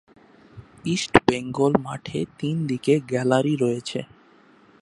ইস্টবেঙ্গল 0.85 1.73
মাঠে 1.83 2.19
তিন 2.39 2.55
দিকে 2.67 2.93
গ্যালারি 3.09 3.53
রয়েছে। 3.55 3.99